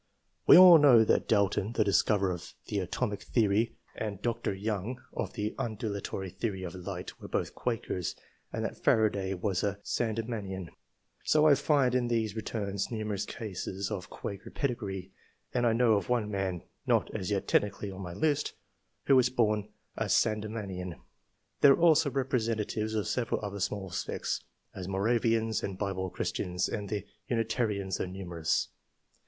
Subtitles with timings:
[0.47, 1.61] We all know that J '24 ENGLISH MEN OF SCIENCE.
[1.61, 1.67] [cuap.
[1.67, 4.55] JJalton, the discoverer of the atomic theory, and Dr.
[4.55, 8.15] Youug, of the undulatory theory of light, were l)oth Quakers,
[8.51, 10.69] and that Faraday was a Sandemanian,
[11.23, 15.11] So I find in these returns numerous cases of Quaker pedigree;
[15.53, 18.53] and I know of one man, not as yet technically on my list,
[19.03, 20.95] who was bom a Sandemanian.
[21.59, 24.43] There are also representatives of several other small sects,
[24.73, 28.69] as Moravians and Bible Christians, and the Uni tarians are numerous.